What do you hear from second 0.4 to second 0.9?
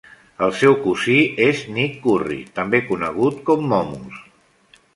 El seu